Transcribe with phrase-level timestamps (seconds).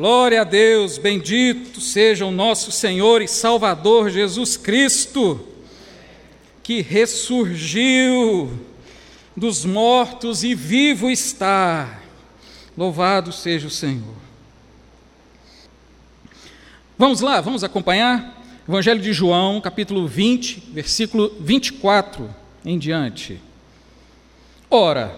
[0.00, 5.46] Glória a Deus, bendito seja o nosso Senhor e Salvador Jesus Cristo,
[6.62, 8.50] que ressurgiu
[9.36, 12.00] dos mortos e vivo está.
[12.74, 14.14] Louvado seja o Senhor.
[16.96, 18.42] Vamos lá, vamos acompanhar?
[18.66, 23.38] Evangelho de João, capítulo 20, versículo 24 em diante.
[24.70, 25.14] Ora,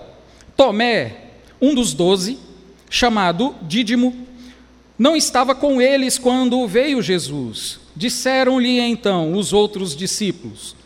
[0.57, 2.37] Tomé, um dos doze,
[2.91, 4.32] chamado Dídimo,
[5.03, 7.81] não estava com eles quando veio Jesus.
[7.97, 10.77] Disseram-lhe então os outros discípulos: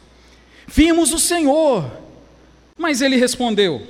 [0.66, 1.84] Vimos o Senhor.
[2.78, 3.86] Mas ele respondeu: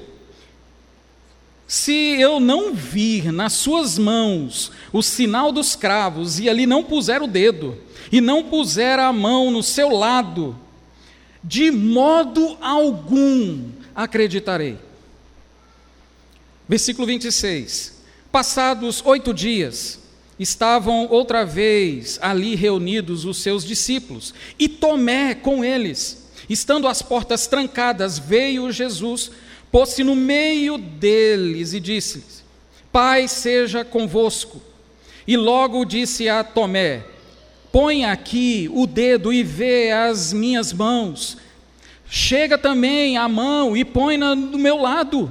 [1.64, 7.22] Se eu não vir nas suas mãos o sinal dos cravos, e ali não puser
[7.22, 7.78] o dedo,
[8.10, 10.58] e não puser a mão no seu lado,
[11.42, 14.76] de modo algum acreditarei.
[16.68, 17.94] Versículo 26.
[18.32, 20.04] Passados oito dias,
[20.38, 26.26] estavam outra vez ali reunidos os seus discípulos, e Tomé com eles.
[26.48, 29.30] Estando as portas trancadas, veio Jesus,
[29.70, 32.44] pôs-se no meio deles e disse-lhes:
[32.92, 34.60] Pai seja convosco.
[35.26, 37.04] E logo disse a Tomé:
[37.72, 41.36] Põe aqui o dedo e vê as minhas mãos.
[42.08, 45.30] Chega também a mão e põe-na do meu lado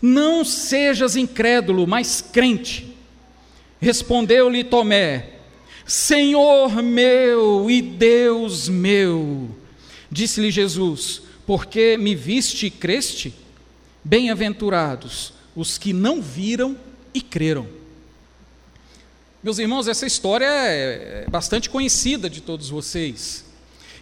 [0.00, 2.96] não sejas incrédulo, mas crente.
[3.80, 5.30] Respondeu-lhe Tomé:
[5.86, 9.50] Senhor meu e Deus meu.
[10.10, 13.34] Disse-lhe Jesus: Porque me viste e creste?
[14.04, 16.76] Bem-aventurados os que não viram
[17.12, 17.66] e creram.
[19.42, 23.44] Meus irmãos, essa história é bastante conhecida de todos vocês.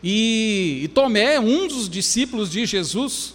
[0.03, 3.35] E, e Tomé, um dos discípulos de Jesus,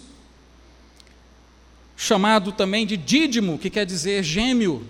[1.96, 4.86] chamado também de Dídimo, que quer dizer gêmeo.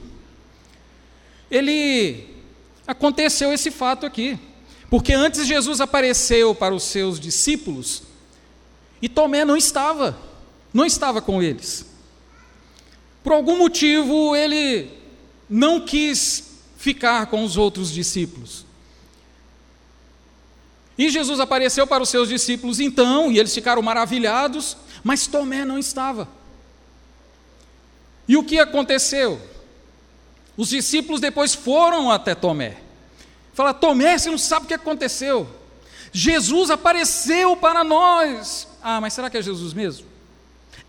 [1.50, 2.26] Ele
[2.86, 4.38] aconteceu esse fato aqui,
[4.90, 8.02] porque antes Jesus apareceu para os seus discípulos
[9.00, 10.18] e Tomé não estava,
[10.72, 11.86] não estava com eles.
[13.22, 14.90] Por algum motivo ele
[15.48, 16.44] não quis
[16.76, 18.64] ficar com os outros discípulos.
[20.96, 25.78] E Jesus apareceu para os seus discípulos então, e eles ficaram maravilhados, mas Tomé não
[25.78, 26.28] estava.
[28.28, 29.40] E o que aconteceu?
[30.56, 32.76] Os discípulos depois foram até Tomé.
[33.52, 35.48] Falaram: Tomé, você não sabe o que aconteceu.
[36.12, 38.68] Jesus apareceu para nós.
[38.82, 40.06] Ah, mas será que é Jesus mesmo?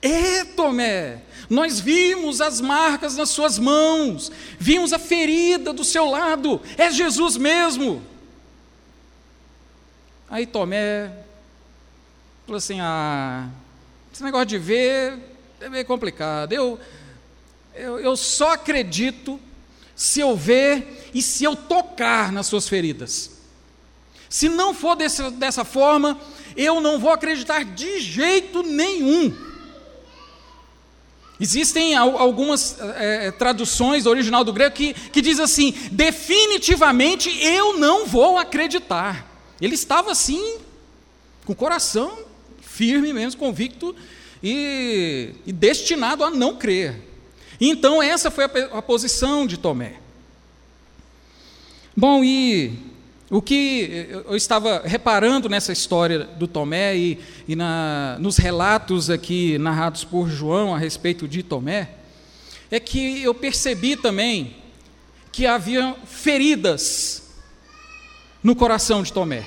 [0.02, 1.22] É, Tomé.
[1.50, 6.62] Nós vimos as marcas nas suas mãos, vimos a ferida do seu lado.
[6.78, 8.04] É Jesus mesmo.
[10.30, 11.12] Aí Tomé
[12.46, 13.50] falou assim: Ah,
[14.14, 15.18] esse negócio de ver
[15.60, 16.54] é meio complicado.
[16.54, 16.80] Eu,
[17.74, 19.40] eu, eu só acredito
[19.96, 23.32] se eu ver e se eu tocar nas suas feridas.
[24.30, 26.20] Se não for desse, dessa forma,
[26.58, 29.34] eu não vou acreditar de jeito nenhum.
[31.40, 38.06] Existem algumas é, traduções do original do grego que, que diz assim: definitivamente eu não
[38.06, 39.32] vou acreditar.
[39.60, 40.58] Ele estava assim,
[41.46, 42.26] com o coração
[42.62, 43.96] firme mesmo, convicto
[44.44, 47.02] e, e destinado a não crer.
[47.68, 49.96] Então, essa foi a, a posição de Tomé.
[51.98, 52.78] Bom, e
[53.30, 59.58] o que eu estava reparando nessa história do Tomé e, e na, nos relatos aqui
[59.58, 61.90] narrados por João a respeito de Tomé,
[62.70, 64.58] é que eu percebi também
[65.32, 67.24] que havia feridas
[68.44, 69.44] no coração de Tomé.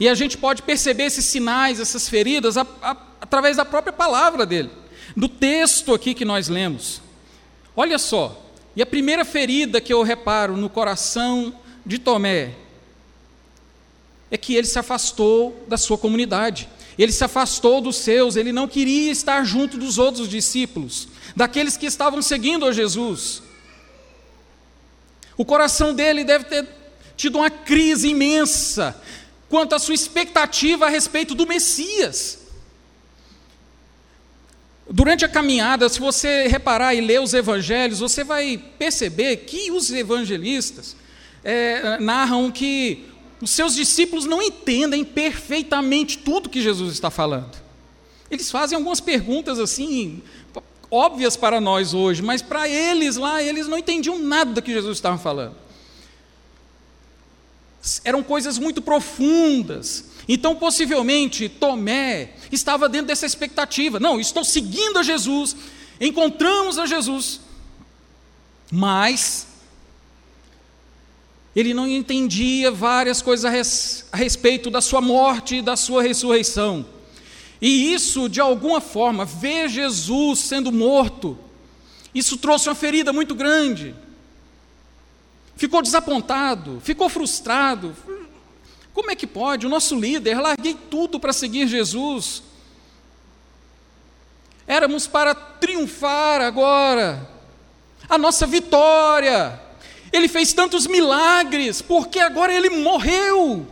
[0.00, 4.44] E a gente pode perceber esses sinais, essas feridas, a, a, através da própria palavra
[4.44, 4.79] dele
[5.16, 7.00] do texto aqui que nós lemos.
[7.76, 11.54] Olha só, e a primeira ferida que eu reparo no coração
[11.84, 12.54] de Tomé
[14.30, 16.68] é que ele se afastou da sua comunidade,
[16.98, 21.86] ele se afastou dos seus, ele não queria estar junto dos outros discípulos, daqueles que
[21.86, 23.42] estavam seguindo a Jesus.
[25.36, 26.68] O coração dele deve ter
[27.16, 29.00] tido uma crise imensa
[29.48, 32.39] quanto à sua expectativa a respeito do Messias.
[34.92, 39.88] Durante a caminhada, se você reparar e ler os evangelhos, você vai perceber que os
[39.92, 40.96] evangelistas
[41.44, 43.04] é, narram que
[43.40, 47.56] os seus discípulos não entendem perfeitamente tudo que Jesus está falando.
[48.28, 50.22] Eles fazem algumas perguntas assim,
[50.90, 55.16] óbvias para nós hoje, mas para eles lá, eles não entendiam nada que Jesus estava
[55.18, 55.54] falando.
[58.04, 63.98] Eram coisas muito profundas, então, possivelmente, Tomé estava dentro dessa expectativa.
[63.98, 65.56] Não, estou seguindo a Jesus,
[66.00, 67.40] encontramos a Jesus.
[68.70, 69.48] Mas
[71.54, 76.00] Ele não entendia várias coisas a, res, a respeito da sua morte e da sua
[76.00, 76.86] ressurreição.
[77.60, 81.36] E isso, de alguma forma, ver Jesus sendo morto,
[82.14, 83.96] isso trouxe uma ferida muito grande.
[85.60, 87.94] Ficou desapontado, ficou frustrado.
[88.94, 89.66] Como é que pode?
[89.66, 92.42] O nosso líder, larguei tudo para seguir Jesus.
[94.66, 97.28] Éramos para triunfar agora.
[98.08, 99.60] A nossa vitória.
[100.10, 103.66] Ele fez tantos milagres, porque agora ele morreu.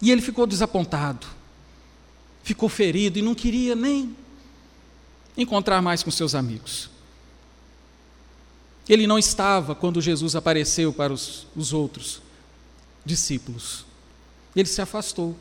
[0.00, 1.26] E ele ficou desapontado,
[2.42, 4.16] ficou ferido e não queria nem
[5.36, 6.95] encontrar mais com seus amigos.
[8.88, 12.20] Ele não estava quando Jesus apareceu para os, os outros
[13.04, 13.84] discípulos.
[14.54, 15.36] Ele se afastou.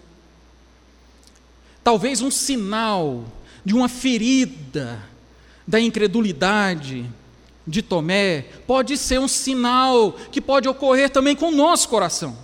[1.83, 3.25] Talvez um sinal
[3.63, 5.01] de uma ferida
[5.67, 7.09] da incredulidade
[7.67, 12.37] de Tomé pode ser um sinal que pode ocorrer também com o nosso coração.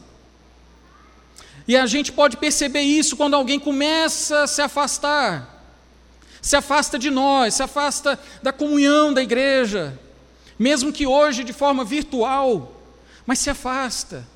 [1.67, 5.63] E a gente pode perceber isso quando alguém começa a se afastar,
[6.41, 9.97] se afasta de nós, se afasta da comunhão da igreja,
[10.61, 12.79] mesmo que hoje de forma virtual,
[13.25, 14.27] mas se afasta.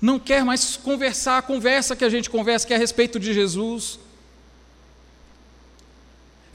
[0.00, 3.34] Não quer mais conversar a conversa que a gente conversa, que é a respeito de
[3.34, 3.98] Jesus.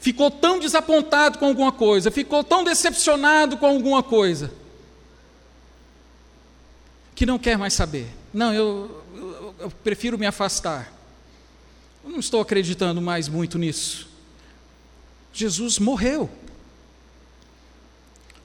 [0.00, 4.52] Ficou tão desapontado com alguma coisa, ficou tão decepcionado com alguma coisa,
[7.14, 8.08] que não quer mais saber.
[8.32, 10.92] Não, eu, eu, eu prefiro me afastar.
[12.02, 14.08] Eu não estou acreditando mais muito nisso.
[15.32, 16.28] Jesus morreu.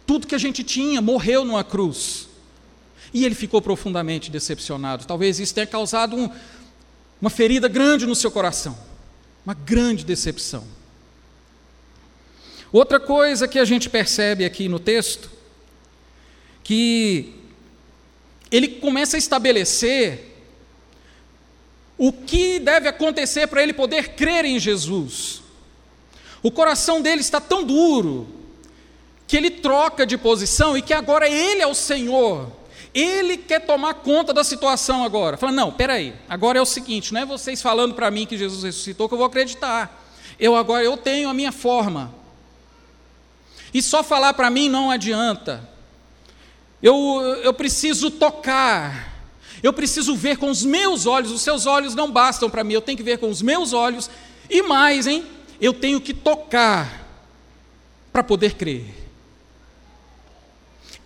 [0.10, 2.28] Tudo que a gente tinha morreu numa cruz.
[3.14, 5.06] E ele ficou profundamente decepcionado.
[5.06, 6.28] Talvez isso tenha causado um,
[7.22, 8.76] uma ferida grande no seu coração.
[9.46, 10.66] Uma grande decepção.
[12.72, 15.30] Outra coisa que a gente percebe aqui no texto,
[16.64, 17.36] que
[18.50, 20.26] ele começa a estabelecer
[22.00, 25.44] o que deve acontecer para ele poder crer em Jesus.
[26.42, 28.39] O coração dele está tão duro
[29.30, 32.52] que ele troca de posição e que agora ele é o Senhor.
[32.92, 35.38] Ele quer tomar conta da situação agora.
[35.38, 38.64] Fala, não, peraí, agora é o seguinte, não é vocês falando para mim que Jesus
[38.64, 40.04] ressuscitou que eu vou acreditar.
[40.40, 42.12] Eu agora eu tenho a minha forma.
[43.72, 45.70] E só falar para mim não adianta.
[46.82, 49.14] Eu, eu preciso tocar,
[49.62, 52.82] eu preciso ver com os meus olhos, os seus olhos não bastam para mim, eu
[52.82, 54.10] tenho que ver com os meus olhos,
[54.50, 55.24] e mais, hein?
[55.62, 57.06] Eu tenho que tocar
[58.12, 58.99] para poder crer.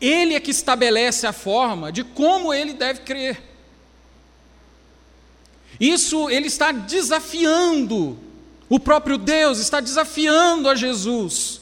[0.06, 3.42] Ele é que estabelece a forma de como ele deve crer.
[5.80, 8.20] Isso ele está desafiando
[8.70, 11.62] o próprio Deus, está desafiando a Jesus.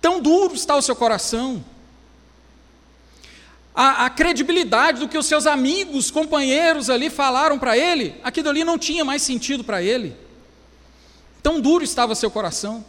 [0.00, 1.64] Tão duro está o seu coração
[3.76, 8.64] a, a credibilidade do que os seus amigos, companheiros ali falaram para ele, aquilo ali
[8.64, 10.16] não tinha mais sentido para ele.
[11.42, 12.82] Tão duro estava seu coração.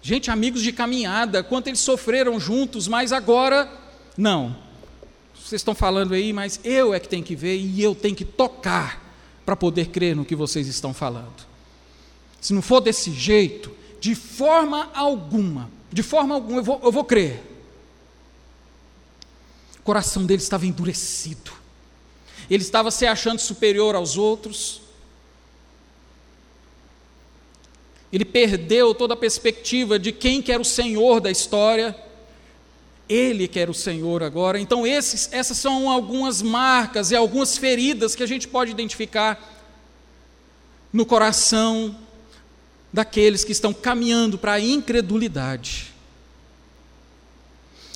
[0.00, 3.70] Gente, amigos de caminhada, quanto eles sofreram juntos, mas agora,
[4.16, 4.56] não.
[5.34, 8.24] Vocês estão falando aí, mas eu é que tenho que ver e eu tenho que
[8.24, 9.04] tocar
[9.44, 11.46] para poder crer no que vocês estão falando.
[12.40, 17.04] Se não for desse jeito, de forma alguma, de forma alguma eu vou, eu vou
[17.04, 17.48] crer
[19.88, 21.50] coração dele estava endurecido.
[22.50, 24.82] Ele estava se achando superior aos outros.
[28.12, 31.96] Ele perdeu toda a perspectiva de quem que era o Senhor da história.
[33.08, 34.58] Ele que era o Senhor agora.
[34.58, 39.56] Então, esses, essas são algumas marcas e algumas feridas que a gente pode identificar
[40.92, 41.96] no coração
[42.92, 45.92] daqueles que estão caminhando para a incredulidade.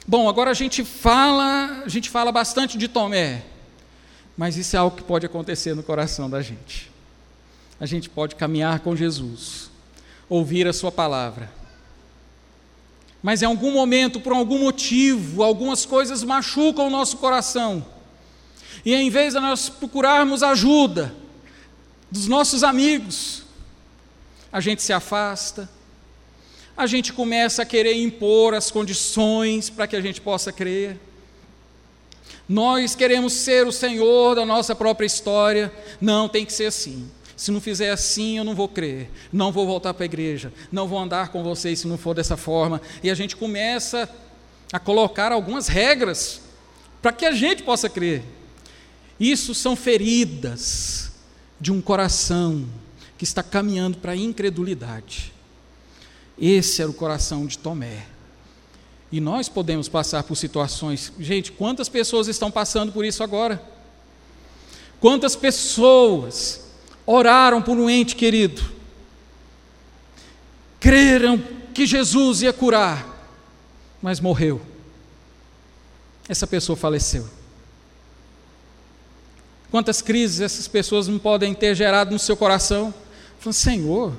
[0.07, 3.45] Bom, agora a gente fala, a gente fala bastante de Tomé,
[4.37, 6.91] mas isso é algo que pode acontecer no coração da gente.
[7.79, 9.71] A gente pode caminhar com Jesus,
[10.29, 11.51] ouvir a sua palavra.
[13.23, 17.87] Mas em algum momento, por algum motivo, algumas coisas machucam o nosso coração.
[18.85, 21.15] E em vez de nós procurarmos ajuda
[22.11, 23.45] dos nossos amigos,
[24.53, 25.71] a gente se afasta,
[26.77, 30.99] a gente começa a querer impor as condições para que a gente possa crer.
[32.49, 35.73] Nós queremos ser o Senhor da nossa própria história.
[36.01, 37.09] Não, tem que ser assim.
[37.37, 39.11] Se não fizer assim, eu não vou crer.
[39.33, 40.53] Não vou voltar para a igreja.
[40.71, 42.81] Não vou andar com vocês se não for dessa forma.
[43.03, 44.09] E a gente começa
[44.73, 46.43] a colocar algumas regras
[47.01, 48.23] para que a gente possa crer.
[49.19, 51.13] Isso são feridas
[51.61, 52.67] de um coração
[53.17, 55.33] que está caminhando para a incredulidade.
[56.39, 58.07] Esse era o coração de Tomé.
[59.13, 61.13] E nós podemos passar por situações.
[61.21, 63.63] Gente, quantas pessoas estão passando por isso agora?
[64.99, 66.72] Quantas pessoas
[67.07, 68.63] oraram por um ente querido,
[70.79, 71.43] creram
[71.73, 73.07] que Jesus ia curar,
[74.01, 74.61] mas morreu.
[76.29, 77.29] Essa pessoa faleceu.
[79.71, 82.93] Quantas crises essas pessoas não podem ter gerado no seu coração?
[83.39, 84.13] Falando, Senhor,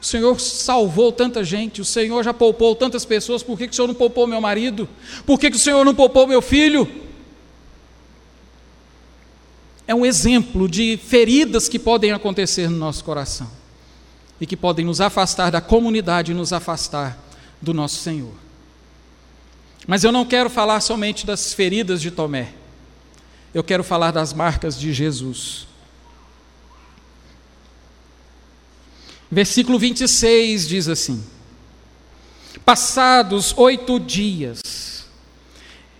[0.00, 3.76] o Senhor salvou tanta gente, o Senhor já poupou tantas pessoas, por que, que o
[3.76, 4.88] Senhor não poupou meu marido?
[5.26, 6.88] Por que, que o Senhor não poupou meu filho?
[9.90, 13.50] É um exemplo de feridas que podem acontecer no nosso coração
[14.40, 17.18] e que podem nos afastar da comunidade e nos afastar
[17.60, 18.32] do nosso Senhor.
[19.88, 22.52] Mas eu não quero falar somente das feridas de Tomé,
[23.52, 25.66] eu quero falar das marcas de Jesus.
[29.28, 31.20] Versículo 26 diz assim:
[32.64, 34.99] Passados oito dias,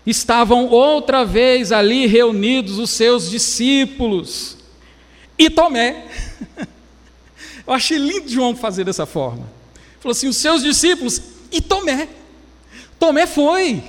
[0.05, 4.57] estavam outra vez ali reunidos os seus discípulos
[5.37, 6.07] e Tomé.
[7.65, 9.47] Eu achei lindo João fazer dessa forma.
[9.99, 12.07] Falou assim: os seus discípulos e Tomé.
[12.99, 13.83] Tomé foi.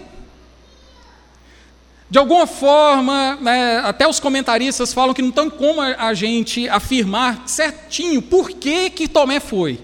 [2.11, 7.49] De alguma forma, né, até os comentaristas falam que não tem como a gente afirmar
[7.49, 9.81] certinho por que, que Tomé foi.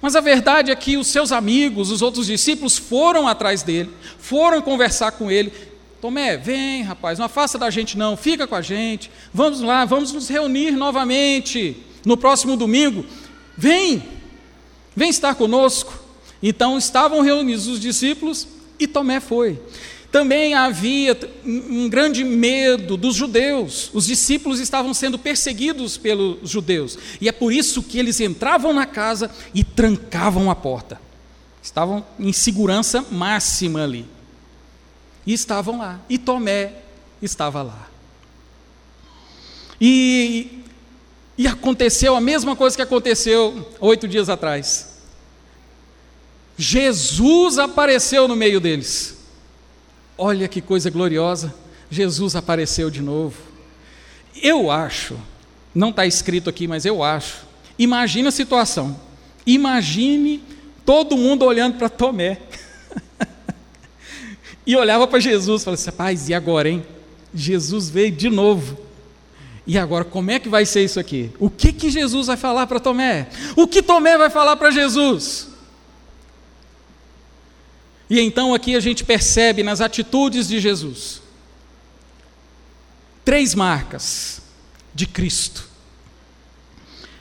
[0.00, 4.62] Mas a verdade é que os seus amigos, os outros discípulos, foram atrás dele, foram
[4.62, 5.52] conversar com ele.
[6.00, 10.12] Tomé, vem, rapaz, não afasta da gente não, fica com a gente, vamos lá, vamos
[10.12, 11.76] nos reunir novamente
[12.06, 13.04] no próximo domingo.
[13.56, 14.02] Vem,
[14.96, 15.92] vem estar conosco.
[16.42, 19.60] Então estavam reunidos os discípulos e Tomé foi.
[20.10, 23.90] Também havia um grande medo dos judeus.
[23.94, 26.98] Os discípulos estavam sendo perseguidos pelos judeus.
[27.20, 31.00] E é por isso que eles entravam na casa e trancavam a porta.
[31.62, 34.04] Estavam em segurança máxima ali.
[35.24, 36.00] E estavam lá.
[36.08, 36.72] E Tomé
[37.22, 37.88] estava lá.
[39.80, 40.64] E,
[41.38, 44.88] e aconteceu a mesma coisa que aconteceu oito dias atrás.
[46.58, 49.19] Jesus apareceu no meio deles.
[50.22, 51.54] Olha que coisa gloriosa,
[51.90, 53.38] Jesus apareceu de novo.
[54.42, 55.16] Eu acho,
[55.74, 57.38] não está escrito aqui, mas eu acho.
[57.78, 59.00] Imagine a situação.
[59.46, 60.42] Imagine
[60.84, 62.38] todo mundo olhando para Tomé.
[64.66, 66.84] e olhava para Jesus falava assim: Paz, e agora, hein?
[67.34, 68.78] Jesus veio de novo.
[69.66, 71.30] E agora, como é que vai ser isso aqui?
[71.38, 73.28] O que, que Jesus vai falar para Tomé?
[73.56, 75.48] O que Tomé vai falar para Jesus?
[78.10, 81.22] E então aqui a gente percebe nas atitudes de Jesus
[83.24, 84.42] três marcas
[84.92, 85.68] de Cristo.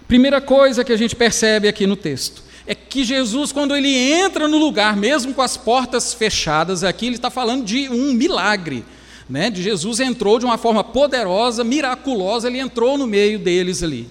[0.07, 4.47] Primeira coisa que a gente percebe aqui no texto é que Jesus, quando ele entra
[4.47, 8.83] no lugar, mesmo com as portas fechadas, aqui ele está falando de um milagre.
[9.29, 14.09] Né, de Jesus entrou de uma forma poderosa, miraculosa, ele entrou no meio deles ali.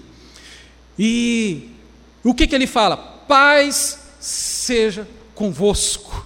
[0.97, 1.71] E
[2.23, 2.95] o que, que ele fala?
[2.95, 5.05] Paz seja
[5.35, 6.25] convosco.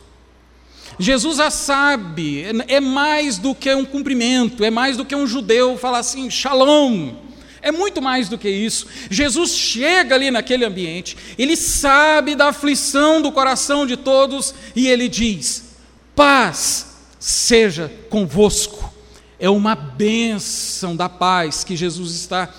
[1.00, 5.78] Jesus já sabe, é mais do que um cumprimento, é mais do que um judeu
[5.78, 7.14] falar assim, shalom.
[7.62, 8.88] É muito mais do que isso.
[9.10, 15.08] Jesus chega ali naquele ambiente, ele sabe da aflição do coração de todos e ele
[15.08, 15.78] diz:
[16.14, 18.92] paz seja convosco.
[19.40, 22.54] É uma bênção da paz que Jesus está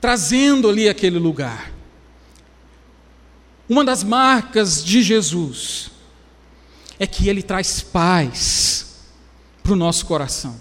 [0.00, 1.72] trazendo ali aquele lugar.
[3.68, 5.90] Uma das marcas de Jesus
[6.98, 8.96] é que Ele traz paz
[9.62, 10.60] para o nosso coração.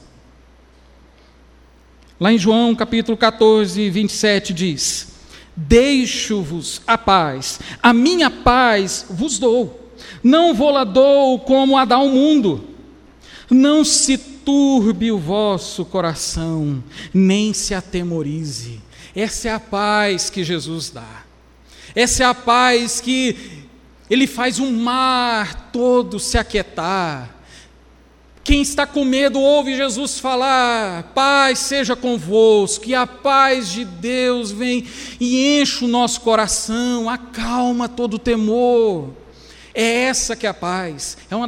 [2.20, 5.08] Lá em João capítulo 14, 27 diz:
[5.56, 9.92] Deixo-vos a paz, a minha paz vos dou,
[10.24, 12.70] não vou lá dou como a dá o mundo.
[13.50, 18.82] Não se turbe o vosso coração, nem se atemorize.
[19.16, 21.24] Essa é a paz que Jesus dá.
[21.96, 23.65] Essa é a paz que
[24.10, 27.34] ele faz o mar todo se aquietar.
[28.44, 34.52] Quem está com medo ouve Jesus falar: Paz seja convosco, e a paz de Deus
[34.52, 34.88] vem
[35.20, 39.10] e enche o nosso coração, acalma todo o temor.
[39.74, 41.48] É essa que é a paz, é uma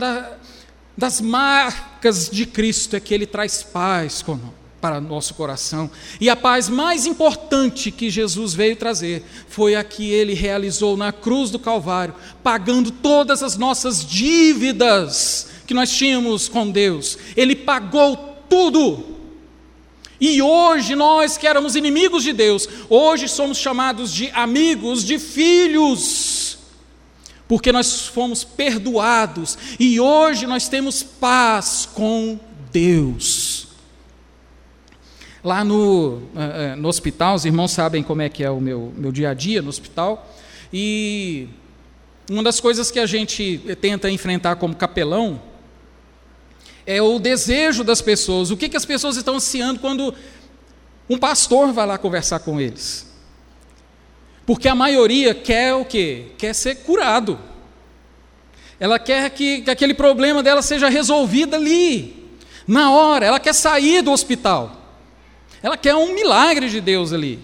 [0.97, 5.89] das marcas de Cristo, é que Ele traz paz conosco para nosso coração.
[6.21, 11.11] E a paz mais importante que Jesus veio trazer foi a que ele realizou na
[11.11, 17.17] cruz do Calvário, pagando todas as nossas dívidas que nós tínhamos com Deus.
[17.35, 19.17] Ele pagou tudo.
[20.19, 26.57] E hoje nós que éramos inimigos de Deus, hoje somos chamados de amigos, de filhos.
[27.47, 32.37] porque nós fomos perdoados e hoje nós temos paz com
[32.73, 33.56] Deus.
[35.47, 38.91] Lá no, eh, eh, no hospital, os irmãos sabem como é que é o meu,
[38.97, 40.29] meu dia a dia no hospital,
[40.73, 41.47] e
[42.29, 45.41] uma das coisas que a gente tenta enfrentar como capelão
[46.85, 50.13] é o desejo das pessoas, o que, que as pessoas estão ansiando quando
[51.09, 53.09] um pastor vai lá conversar com eles.
[54.45, 56.25] Porque a maioria quer o quê?
[56.37, 57.39] Quer ser curado.
[58.77, 62.37] Ela quer que, que aquele problema dela seja resolvido ali,
[62.67, 63.25] na hora.
[63.25, 64.76] Ela quer sair do hospital.
[65.61, 67.39] Ela quer um milagre de Deus ali.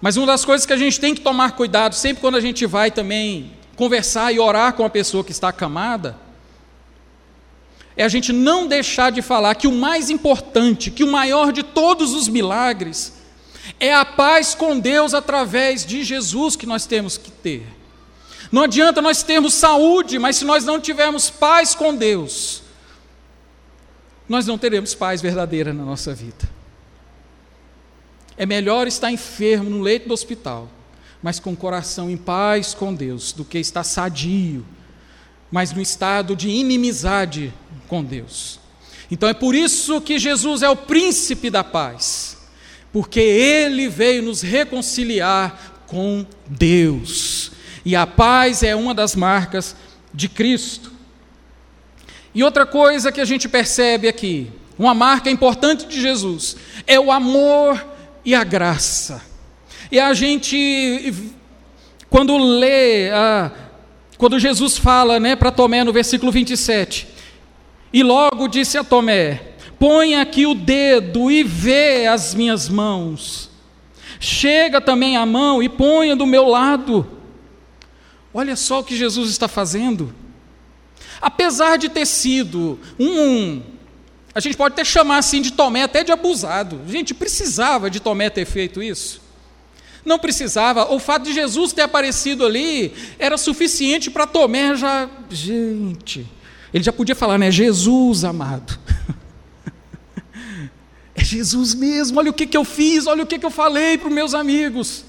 [0.00, 2.64] Mas uma das coisas que a gente tem que tomar cuidado, sempre quando a gente
[2.66, 6.16] vai também conversar e orar com a pessoa que está acamada,
[7.96, 11.64] é a gente não deixar de falar que o mais importante, que o maior de
[11.64, 13.14] todos os milagres,
[13.80, 17.66] é a paz com Deus através de Jesus que nós temos que ter.
[18.52, 22.62] Não adianta nós termos saúde, mas se nós não tivermos paz com Deus,
[24.28, 26.48] nós não teremos paz verdadeira na nossa vida.
[28.36, 30.68] É melhor estar enfermo no leito do hospital,
[31.22, 34.64] mas com o coração em paz com Deus, do que estar sadio,
[35.50, 37.52] mas no estado de inimizade
[37.88, 38.60] com Deus.
[39.10, 42.36] Então é por isso que Jesus é o príncipe da paz,
[42.92, 47.50] porque ele veio nos reconciliar com Deus.
[47.84, 49.74] E a paz é uma das marcas
[50.12, 50.92] de Cristo.
[52.34, 56.56] E outra coisa que a gente percebe aqui, uma marca importante de Jesus,
[56.86, 57.84] é o amor
[58.24, 59.22] e a graça.
[59.90, 61.14] E a gente,
[62.10, 63.50] quando lê, ah,
[64.16, 67.08] quando Jesus fala né, para Tomé no versículo 27,
[67.92, 69.40] e logo disse a Tomé:
[69.78, 73.48] Põe aqui o dedo e vê as minhas mãos.
[74.20, 77.06] Chega também a mão e ponha do meu lado.
[78.34, 80.12] Olha só o que Jesus está fazendo.
[81.20, 83.62] Apesar de ter sido um
[84.38, 86.80] a gente pode até chamar assim de Tomé até de abusado.
[86.86, 89.20] Gente, precisava de Tomé ter feito isso?
[90.04, 90.92] Não precisava.
[90.92, 95.10] O fato de Jesus ter aparecido ali era suficiente para Tomé já.
[95.28, 96.24] Gente,
[96.72, 97.50] ele já podia falar, né?
[97.50, 98.78] Jesus amado.
[101.16, 102.20] é Jesus mesmo.
[102.20, 104.34] Olha o que, que eu fiz, olha o que, que eu falei para os meus
[104.34, 105.04] amigos.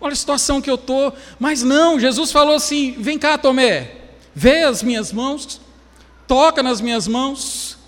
[0.00, 1.14] Olha a situação que eu estou.
[1.38, 4.01] Mas não, Jesus falou assim: vem cá, Tomé,
[4.34, 5.60] vê as minhas mãos,
[6.26, 7.78] toca nas minhas mãos,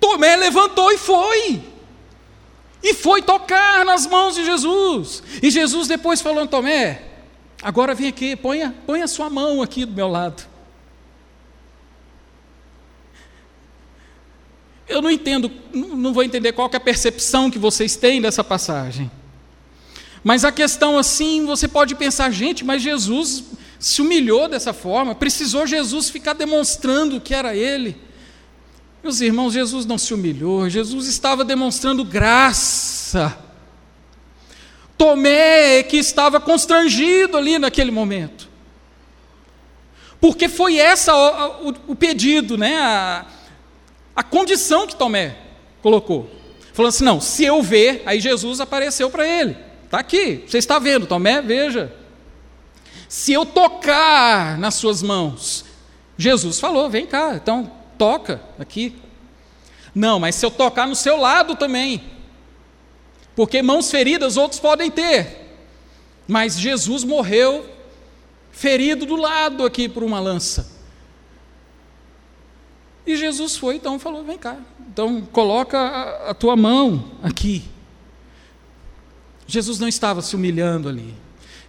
[0.00, 1.62] Tomé levantou e foi.
[2.82, 5.22] E foi tocar nas mãos de Jesus.
[5.42, 7.02] E Jesus depois falou: Tomé,
[7.62, 10.46] agora vem aqui, põe, põe a sua mão aqui do meu lado.
[14.88, 19.10] Eu não entendo, não vou entender qual é a percepção que vocês têm dessa passagem.
[20.24, 23.44] Mas a questão assim, você pode pensar, gente, mas Jesus
[23.78, 27.96] se humilhou dessa forma, precisou Jesus ficar demonstrando que era ele.
[29.02, 33.38] Meus irmãos, Jesus não se humilhou, Jesus estava demonstrando graça.
[34.96, 38.48] Tomé que estava constrangido ali naquele momento.
[40.20, 42.76] Porque foi essa o, o, o pedido, né?
[42.78, 43.26] A,
[44.16, 45.36] a condição que Tomé
[45.80, 46.28] colocou.
[46.72, 49.56] Falando assim: não, se eu ver, aí Jesus apareceu para ele.
[49.84, 51.92] Está aqui, você está vendo, Tomé, veja.
[53.08, 55.64] Se eu tocar nas suas mãos,
[56.16, 58.94] Jesus falou: vem cá, então toca aqui.
[59.94, 62.02] Não, mas se eu tocar no seu lado também.
[63.34, 65.56] Porque mãos feridas outros podem ter.
[66.26, 67.64] Mas Jesus morreu
[68.50, 70.76] ferido do lado aqui por uma lança.
[73.06, 74.58] E Jesus foi então falou: "Vem cá.
[74.92, 77.64] Então coloca a, a tua mão aqui".
[79.46, 81.14] Jesus não estava se humilhando ali.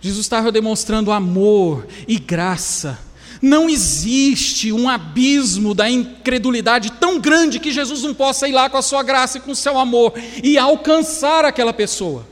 [0.01, 2.99] Jesus estava demonstrando amor e graça
[3.41, 8.77] não existe um abismo da incredulidade tão grande que Jesus não possa ir lá com
[8.77, 12.27] a sua graça e com o seu amor e alcançar aquela pessoa.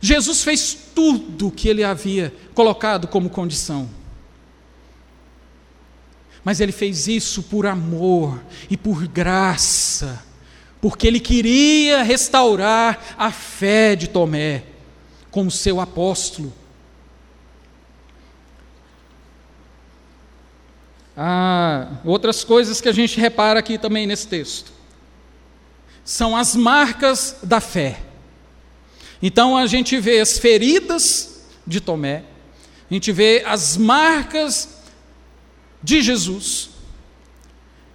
[0.00, 3.88] Jesus fez tudo o que ele havia colocado como condição.
[6.44, 10.22] Mas ele fez isso por amor e por graça,
[10.84, 14.64] porque ele queria restaurar a fé de Tomé
[15.30, 16.52] como seu apóstolo.
[21.16, 24.74] Ah, outras coisas que a gente repara aqui também nesse texto
[26.04, 28.02] são as marcas da fé.
[29.22, 32.24] Então a gente vê as feridas de Tomé,
[32.90, 34.82] a gente vê as marcas
[35.82, 36.73] de Jesus.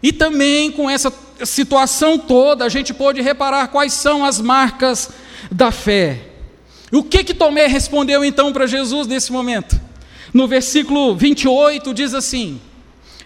[0.02, 1.12] E também com essa
[1.44, 5.10] situação toda, a gente pode reparar quais são as marcas
[5.52, 6.22] da fé.
[6.92, 9.80] O que que Tomé respondeu então para Jesus nesse momento?
[10.34, 12.60] No versículo 28 diz assim: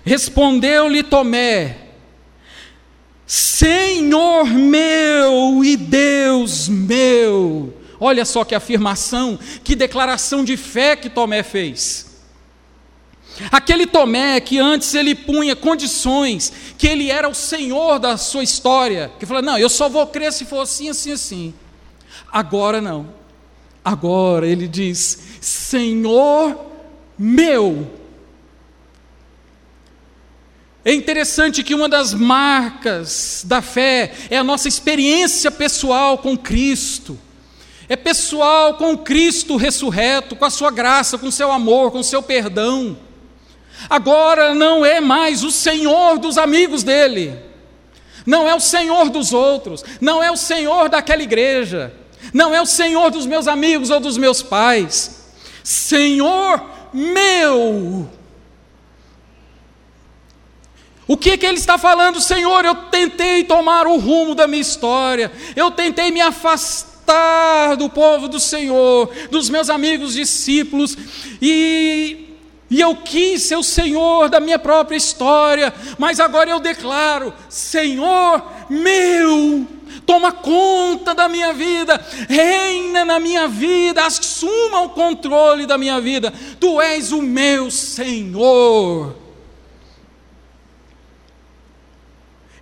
[0.04, 1.78] Respondeu-lhe Tomé:
[3.26, 7.74] Senhor meu e Deus meu.
[8.00, 12.13] Olha só que afirmação, que declaração de fé que Tomé fez.
[13.52, 19.12] Aquele Tomé que antes ele punha condições, que ele era o senhor da sua história,
[19.20, 21.54] que falou: Não, eu só vou crer se for assim, assim, assim.
[22.32, 23.14] Agora não.
[23.84, 26.74] Agora ele diz: Senhor
[27.18, 27.88] meu.
[30.86, 37.18] É interessante que uma das marcas da fé é a nossa experiência pessoal com Cristo.
[37.88, 42.04] É pessoal com Cristo ressurreto, com a sua graça, com o seu amor, com o
[42.04, 42.98] seu perdão.
[43.90, 47.38] Agora não é mais o Senhor dos amigos dele,
[48.26, 51.94] não é o Senhor dos outros, não é o Senhor daquela igreja,
[52.34, 55.24] não é o Senhor dos meus amigos ou dos meus pais.
[55.64, 58.10] Senhor meu.
[61.06, 62.64] O que, que ele está falando, Senhor?
[62.64, 68.40] Eu tentei tomar o rumo da minha história, eu tentei me afastar do povo do
[68.40, 70.98] Senhor, dos meus amigos discípulos,
[71.42, 72.23] e
[72.74, 78.44] e eu quis ser o Senhor da minha própria história, mas agora eu declaro: Senhor
[78.68, 79.68] meu,
[80.08, 86.34] toma conta da minha vida, reina na minha vida, assuma o controle da minha vida,
[86.60, 89.16] tu és o meu Senhor.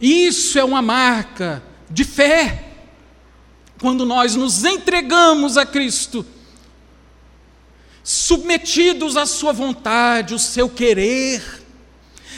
[0.01, 2.65] Isso é uma marca de fé,
[3.79, 6.25] quando nós nos entregamos a Cristo
[8.11, 11.41] submetidos à sua vontade, o seu querer.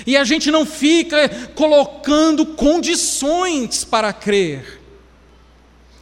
[0.05, 4.79] E a gente não fica colocando condições para crer,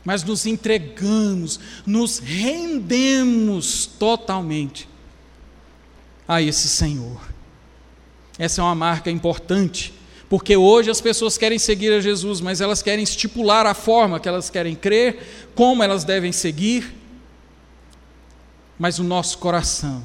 [0.04, 4.90] mas nos entregamos, nos rendemos totalmente
[6.28, 7.22] a esse Senhor.
[8.38, 9.94] Essa é uma marca importante,
[10.30, 14.28] porque hoje as pessoas querem seguir a Jesus, mas elas querem estipular a forma que
[14.28, 17.01] elas querem crer, como elas devem seguir
[18.82, 20.02] mas o nosso coração.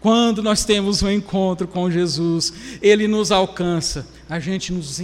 [0.00, 5.00] Quando nós temos um encontro com Jesus, Ele nos alcança, a gente, nos,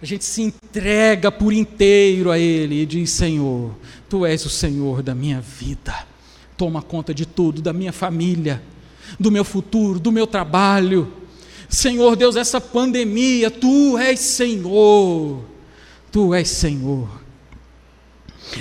[0.00, 3.72] a gente se entrega por inteiro a Ele e diz: Senhor,
[4.08, 5.94] Tu és o Senhor da minha vida,
[6.56, 8.62] toma conta de tudo, da minha família,
[9.20, 11.12] do meu futuro, do meu trabalho.
[11.68, 15.44] Senhor Deus, essa pandemia, Tu és Senhor,
[16.10, 17.06] Tu és Senhor.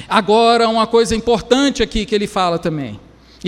[0.09, 2.99] Agora, uma coisa importante aqui que ele fala também.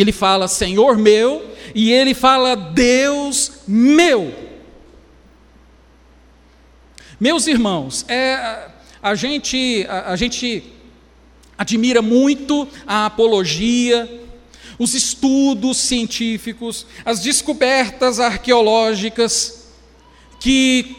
[0.01, 4.33] Ele fala Senhor meu e ele fala Deus meu.
[7.19, 8.69] Meus irmãos, é,
[9.01, 10.63] a, gente, a, a gente
[11.57, 14.23] admira muito a apologia,
[14.77, 19.69] os estudos científicos, as descobertas arqueológicas
[20.39, 20.95] que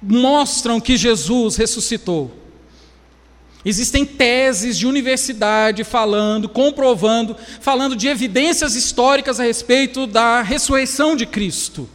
[0.00, 2.37] mostram que Jesus ressuscitou.
[3.68, 11.26] Existem teses de universidade falando, comprovando, falando de evidências históricas a respeito da ressurreição de
[11.26, 11.86] Cristo.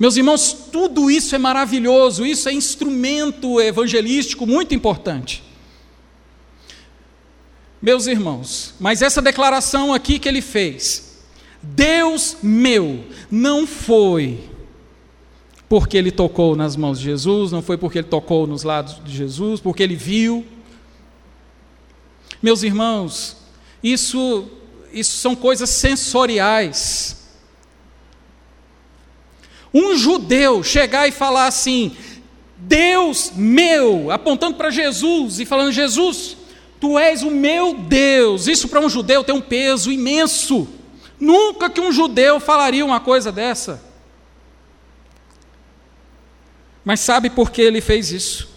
[0.00, 5.44] Meus irmãos, tudo isso é maravilhoso, isso é instrumento evangelístico muito importante.
[7.82, 11.18] Meus irmãos, mas essa declaração aqui que ele fez,
[11.62, 14.40] Deus meu, não foi
[15.68, 19.16] porque ele tocou nas mãos de Jesus, não foi porque ele tocou nos lados de
[19.16, 20.46] Jesus, porque ele viu.
[22.42, 23.36] Meus irmãos,
[23.82, 24.48] isso,
[24.92, 27.16] isso são coisas sensoriais.
[29.74, 31.96] Um judeu chegar e falar assim,
[32.56, 36.36] Deus meu, apontando para Jesus e falando: Jesus,
[36.80, 38.46] tu és o meu Deus.
[38.46, 40.68] Isso para um judeu tem um peso imenso.
[41.18, 43.85] Nunca que um judeu falaria uma coisa dessa.
[46.86, 48.48] Mas sabe por que ele fez isso?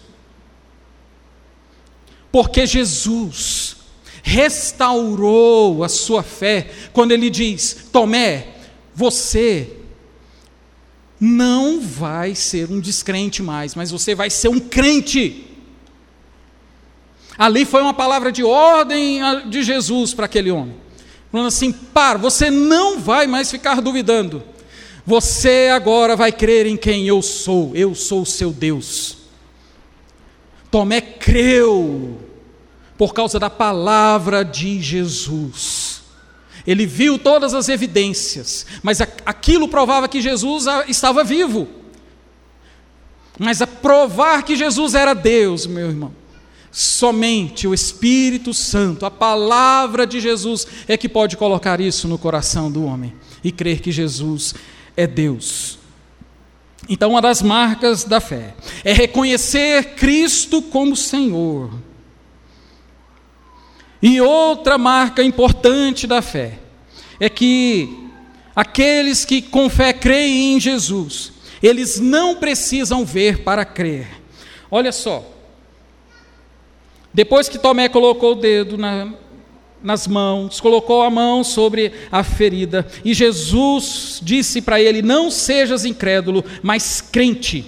[2.30, 3.76] Porque Jesus
[4.22, 8.46] restaurou a sua fé quando ele diz: Tomé,
[8.94, 9.76] você
[11.18, 15.48] não vai ser um descrente mais, mas você vai ser um crente.
[17.36, 20.76] Ali foi uma palavra de ordem de Jesus para aquele homem.
[21.32, 24.40] Falando assim: para, você não vai mais ficar duvidando.
[25.06, 29.18] Você agora vai crer em quem eu sou, eu sou o seu Deus.
[30.70, 32.18] Tomé creu
[32.96, 36.02] por causa da palavra de Jesus.
[36.66, 41.66] Ele viu todas as evidências, mas aquilo provava que Jesus estava vivo.
[43.38, 46.14] Mas a provar que Jesus era Deus, meu irmão,
[46.72, 52.70] Somente o Espírito Santo, a palavra de Jesus, é que pode colocar isso no coração
[52.70, 54.54] do homem e crer que Jesus
[55.00, 55.78] é Deus.
[56.88, 61.70] Então, uma das marcas da fé é reconhecer Cristo como Senhor.
[64.02, 66.58] E outra marca importante da fé
[67.18, 68.08] é que
[68.54, 71.32] aqueles que com fé creem em Jesus,
[71.62, 74.08] eles não precisam ver para crer.
[74.70, 75.24] Olha só,
[77.12, 79.12] depois que Tomé colocou o dedo na,
[79.82, 85.84] nas mãos, colocou a mão sobre a ferida, e Jesus disse para ele: Não sejas
[85.84, 87.64] incrédulo, mas crente.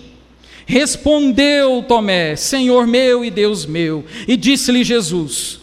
[0.67, 4.05] Respondeu Tomé: Senhor meu e Deus meu.
[4.29, 5.61] E disse-lhe Jesus: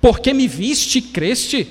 [0.00, 1.66] Porque me viste e creste?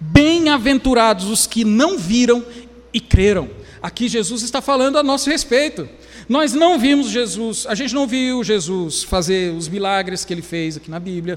[0.00, 2.44] Bem-aventurados os que não viram
[2.92, 3.48] e creram.
[3.82, 5.88] Aqui Jesus está falando a nosso respeito.
[6.28, 10.76] Nós não vimos Jesus, a gente não viu Jesus fazer os milagres que ele fez
[10.76, 11.36] aqui na Bíblia.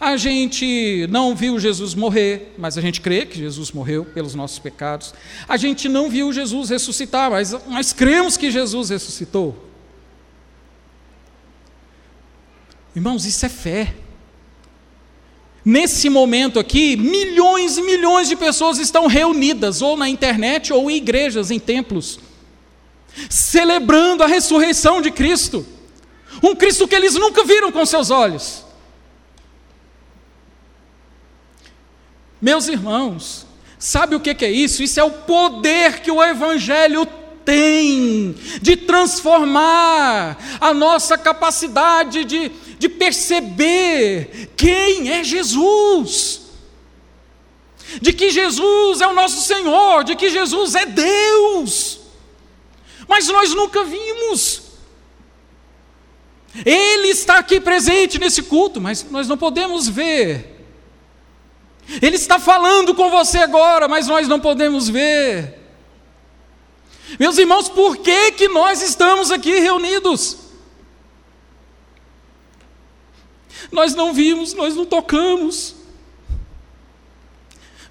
[0.00, 4.58] A gente não viu Jesus morrer, mas a gente crê que Jesus morreu pelos nossos
[4.58, 5.14] pecados.
[5.48, 9.70] A gente não viu Jesus ressuscitar, mas nós cremos que Jesus ressuscitou.
[12.96, 13.94] Irmãos, isso é fé.
[15.64, 20.96] Nesse momento aqui, milhões e milhões de pessoas estão reunidas, ou na internet, ou em
[20.96, 22.18] igrejas, em templos
[23.28, 25.66] celebrando a ressurreição de Cristo.
[26.42, 28.64] Um Cristo que eles nunca viram com seus olhos.
[32.40, 33.46] Meus irmãos,
[33.78, 34.82] sabe o que é isso?
[34.82, 37.06] Isso é o poder que o Evangelho
[37.44, 46.42] tem de transformar a nossa capacidade de, de perceber quem é Jesus.
[48.00, 52.04] De que Jesus é o nosso Senhor, de que Jesus é Deus
[53.08, 54.62] mas nós nunca vimos.
[56.64, 60.52] Ele está aqui presente nesse culto, mas nós não podemos ver.
[62.00, 65.62] Ele está falando com você agora, mas nós não podemos ver.
[67.18, 70.38] Meus irmãos, por que, que nós estamos aqui reunidos?
[73.70, 75.74] Nós não vimos, nós não tocamos.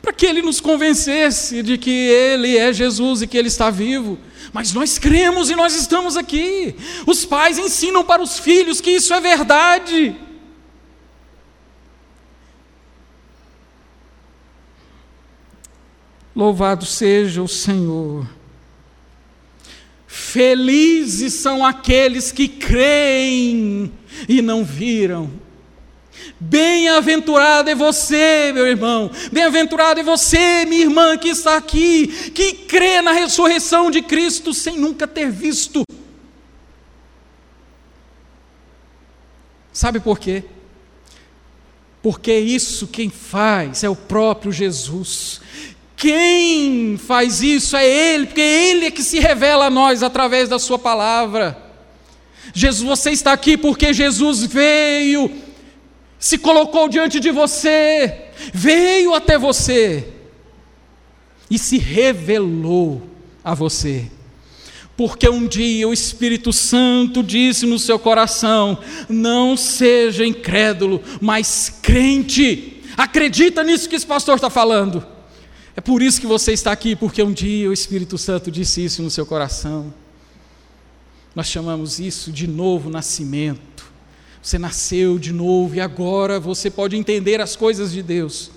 [0.01, 4.19] Para que ele nos convencesse de que ele é Jesus e que ele está vivo.
[4.51, 6.75] Mas nós cremos e nós estamos aqui.
[7.07, 10.15] Os pais ensinam para os filhos que isso é verdade.
[16.35, 18.27] Louvado seja o Senhor.
[20.33, 23.93] Felizes são aqueles que creem
[24.27, 25.31] e não viram.
[26.39, 29.11] Bem-aventurado é você, meu irmão.
[29.31, 34.75] Bem-aventurado é você, minha irmã, que está aqui, que crê na ressurreição de Cristo sem
[34.79, 35.83] nunca ter visto.
[39.71, 40.45] Sabe por quê?
[42.01, 45.41] Porque isso quem faz é o próprio Jesus.
[46.03, 50.59] Quem faz isso é Ele, porque Ele é que se revela a nós através da
[50.59, 51.57] Sua palavra.
[52.53, 55.31] Jesus, você está aqui porque Jesus veio
[56.19, 60.09] se colocou diante de você, veio até você
[61.49, 63.01] e se revelou
[63.41, 64.11] a você.
[64.97, 72.81] Porque um dia o Espírito Santo disse no seu coração: não seja incrédulo, mas crente.
[72.97, 75.12] Acredita nisso que esse pastor está falando.
[75.75, 79.01] É por isso que você está aqui, porque um dia o Espírito Santo disse isso
[79.01, 79.93] no seu coração.
[81.35, 83.91] Nós chamamos isso de novo nascimento.
[84.41, 88.51] Você nasceu de novo e agora você pode entender as coisas de Deus.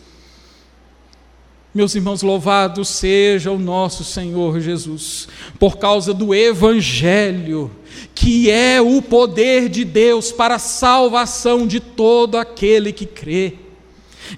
[1.72, 7.70] Meus irmãos, louvado seja o nosso Senhor Jesus, por causa do Evangelho,
[8.14, 13.55] que é o poder de Deus para a salvação de todo aquele que crê.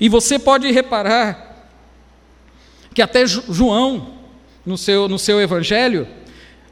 [0.00, 1.47] E você pode reparar
[2.98, 4.08] que até João,
[4.66, 6.08] no seu, no seu Evangelho,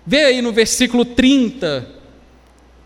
[0.04, 1.88] vê aí no versículo 30,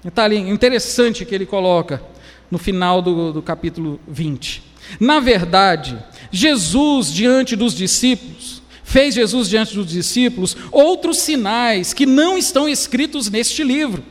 [0.04, 2.02] Está ali, interessante que ele coloca
[2.50, 4.62] no final do, do capítulo 20.
[5.00, 5.98] Na verdade,
[6.30, 13.30] Jesus diante dos discípulos, fez Jesus diante dos discípulos outros sinais que não estão escritos
[13.30, 14.04] neste livro.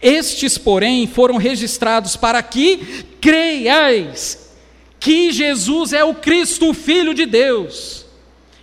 [0.00, 4.54] Estes, porém, foram registrados para que creiais
[5.00, 8.06] que Jesus é o Cristo, o Filho de Deus,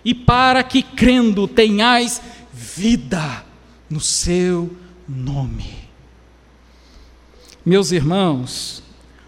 [0.04, 2.20] e para que crendo tenhais
[2.52, 3.44] vida
[3.88, 4.70] no seu
[5.08, 5.76] nome.
[7.64, 8.82] Meus irmãos,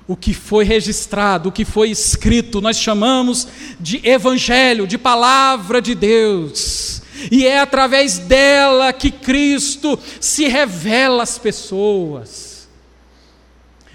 [0.07, 3.47] o que foi registrado, o que foi escrito, nós chamamos
[3.79, 7.03] de evangelho, de palavra de Deus.
[7.31, 12.50] E é através dela que Cristo se revela às pessoas.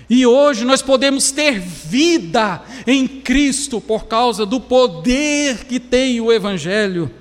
[0.10, 6.32] E hoje nós podemos ter vida em Cristo por causa do poder que tem o
[6.32, 7.12] Evangelho.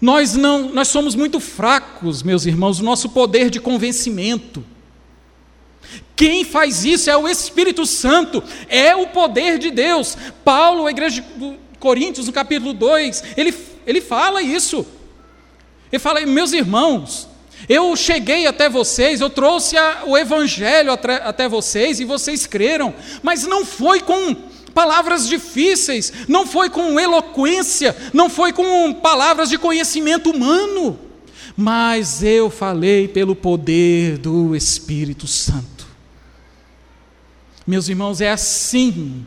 [0.00, 4.64] Nós não, nós somos muito fracos, meus irmãos, o nosso poder de convencimento.
[6.16, 10.16] Quem faz isso é o Espírito Santo, é o poder de Deus.
[10.44, 13.54] Paulo, a igreja de Coríntios, no capítulo 2, ele,
[13.86, 14.84] ele fala isso.
[15.92, 17.28] Ele fala, meus irmãos,
[17.68, 22.94] eu cheguei até vocês, eu trouxe a, o Evangelho até, até vocês e vocês creram,
[23.22, 24.34] mas não foi com
[24.74, 30.98] palavras difíceis, não foi com eloquência, não foi com palavras de conhecimento humano,
[31.56, 35.86] mas eu falei pelo poder do Espírito Santo.
[37.66, 39.24] Meus irmãos, é assim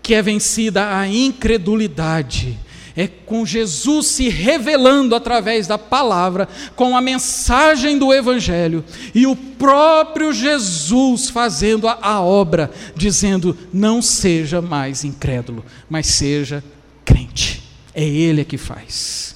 [0.00, 2.58] que é vencida a incredulidade
[2.96, 9.34] é com Jesus se revelando através da palavra, com a mensagem do Evangelho, e o
[9.34, 16.62] próprio Jesus fazendo a, a obra, dizendo: não seja mais incrédulo, mas seja
[17.04, 17.62] crente.
[17.92, 19.34] É Ele que faz.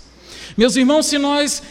[0.56, 1.62] Meus irmãos, se nós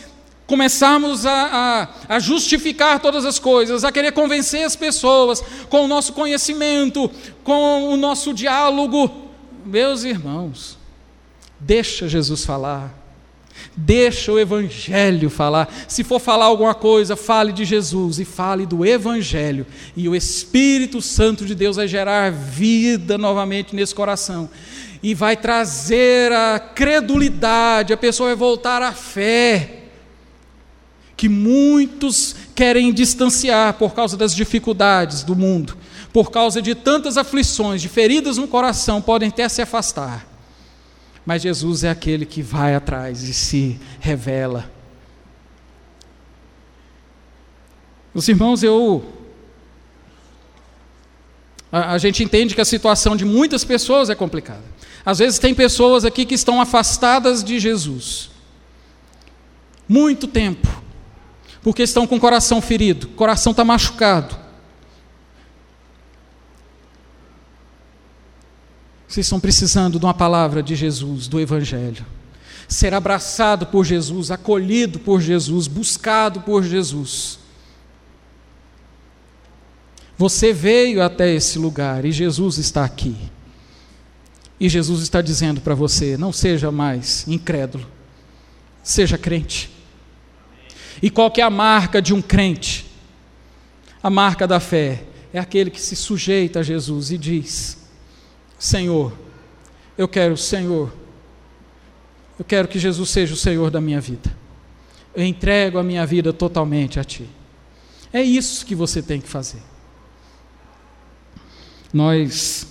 [0.45, 5.87] começarmos a, a, a, justificar todas as coisas, a querer convencer as pessoas com o
[5.87, 7.11] nosso conhecimento,
[7.43, 9.29] com o nosso diálogo,
[9.65, 10.76] meus irmãos,
[11.59, 13.07] Deixa Jesus falar.
[13.75, 15.71] Deixa o Evangelho falar.
[15.87, 19.65] Se for falar alguma coisa, fale de Jesus e fale do Evangelho.
[19.95, 24.49] E o Espírito Santo de Deus vai gerar vida novamente nesse coração.
[25.01, 29.83] E vai trazer a credulidade, a pessoa vai voltar à fé.
[31.15, 35.75] Que muitos querem distanciar por causa das dificuldades do mundo,
[36.13, 40.26] por causa de tantas aflições, de feridas no coração, podem até se afastar
[41.27, 44.71] mas Jesus é aquele que vai atrás e se revela.
[48.13, 49.03] Os irmãos, eu.
[51.69, 54.63] A, a, gente entende que a situação de muitas pessoas é complicada.
[55.05, 58.29] Às vezes tem pessoas aqui que estão afastadas de Jesus.
[59.85, 60.81] Muito tempo.
[61.61, 64.46] Porque estão com o coração ferido, o coração está machucado.
[69.07, 72.05] Vocês estão precisando de uma palavra de Jesus, do Evangelho.
[72.67, 77.39] Ser abraçado por Jesus, acolhido por Jesus, buscado por Jesus.
[80.17, 83.15] Você veio até esse lugar e Jesus está aqui.
[84.59, 87.87] E Jesus está dizendo para você: não seja mais incrédulo,
[88.83, 89.71] seja crente.
[91.01, 92.85] E qual que é a marca de um crente?
[94.01, 97.86] A marca da fé é aquele que se sujeita a Jesus e diz:
[98.59, 99.13] Senhor,
[99.97, 100.91] eu quero, Senhor,
[102.37, 104.35] eu quero que Jesus seja o Senhor da minha vida.
[105.15, 107.27] Eu entrego a minha vida totalmente a Ti.
[108.13, 109.61] É isso que você tem que fazer.
[111.91, 112.67] Nós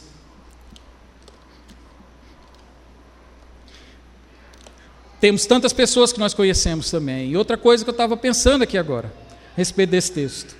[5.20, 7.30] temos tantas pessoas que nós conhecemos também.
[7.30, 9.12] E outra coisa que eu estava pensando aqui agora,
[9.54, 10.54] a respeito desse texto.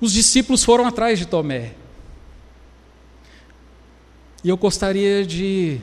[0.00, 1.74] Os discípulos foram atrás de Tomé.
[4.44, 5.80] E eu gostaria de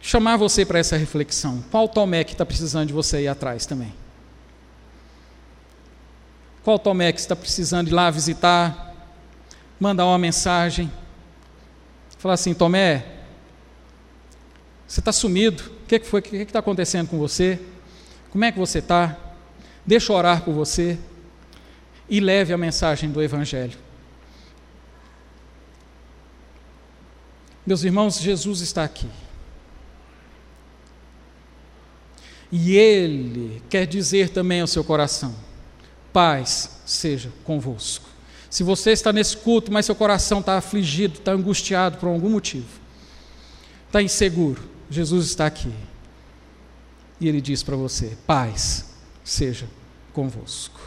[0.00, 1.64] chamar você para essa reflexão.
[1.70, 3.94] Qual Tomé que está precisando de você ir atrás também?
[6.62, 8.94] Qual Tomé que está precisando ir lá visitar,
[9.80, 10.92] mandar uma mensagem,
[12.18, 13.06] falar assim: Tomé,
[14.86, 16.20] você está sumido, o que, que foi?
[16.20, 17.58] O que está acontecendo com você?
[18.30, 19.16] Como é que você está?
[19.86, 20.98] Deixa eu orar por você
[22.08, 23.83] e leve a mensagem do Evangelho.
[27.66, 29.08] Meus irmãos, Jesus está aqui.
[32.52, 35.34] E Ele quer dizer também ao seu coração:
[36.12, 38.08] paz seja convosco.
[38.50, 42.68] Se você está nesse culto, mas seu coração está afligido, está angustiado por algum motivo,
[43.86, 45.72] está inseguro, Jesus está aqui.
[47.20, 48.90] E Ele diz para você: paz
[49.24, 49.66] seja
[50.12, 50.80] convosco.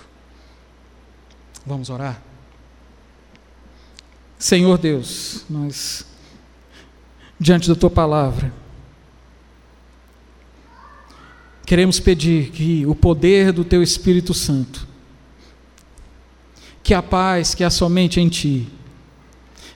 [1.66, 2.22] Vamos orar?
[4.40, 6.06] Senhor Deus, nós
[7.40, 8.52] diante da tua palavra.
[11.66, 14.88] Queremos pedir que o poder do teu Espírito Santo,
[16.82, 18.68] que a paz que há somente em ti,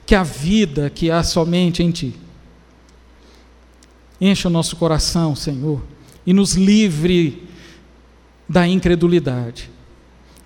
[0.06, 2.14] que a vida que há somente em ti,
[4.20, 5.82] encha o nosso coração, Senhor,
[6.24, 7.46] e nos livre
[8.48, 9.70] da incredulidade.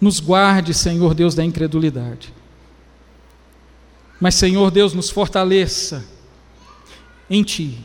[0.00, 2.32] Nos guarde, Senhor Deus, da incredulidade.
[4.20, 6.15] Mas, Senhor Deus, nos fortaleça
[7.28, 7.78] em Ti,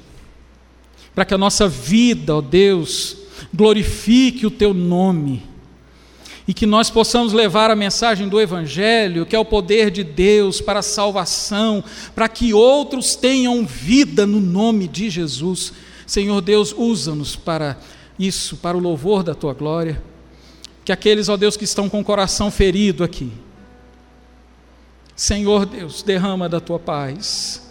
[1.13, 3.17] para que a nossa vida, ó Deus,
[3.53, 5.51] glorifique o Teu nome
[6.47, 10.59] e que nós possamos levar a mensagem do Evangelho, que é o poder de Deus
[10.59, 11.83] para a salvação,
[12.15, 15.71] para que outros tenham vida no nome de Jesus.
[16.05, 17.79] Senhor Deus, usa-nos para
[18.17, 20.03] isso, para o louvor da tua glória.
[20.83, 23.31] Que aqueles, ó Deus, que estão com o coração ferido aqui,
[25.15, 27.70] Senhor Deus, derrama da tua paz.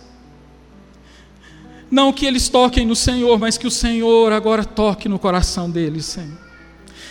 [1.90, 6.06] Não que eles toquem no Senhor, mas que o Senhor agora toque no coração deles,
[6.06, 6.38] Senhor.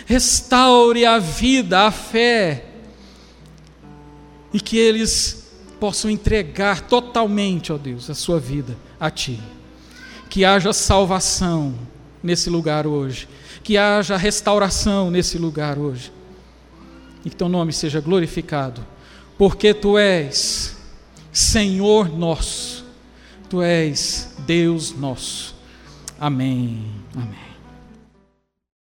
[0.06, 2.66] Restaure a vida, a fé,
[4.54, 9.40] e que eles possam entregar totalmente, ó Deus, a sua vida a Ti.
[10.30, 11.74] Que haja salvação
[12.22, 13.28] nesse lugar hoje,
[13.64, 16.12] que haja restauração nesse lugar hoje,
[17.26, 18.86] e que Teu nome seja glorificado,
[19.38, 20.78] porque Tu és
[21.32, 22.86] Senhor nosso,
[23.50, 25.56] Tu és Deus nosso.
[26.20, 26.84] Amém.
[27.16, 27.49] Amém.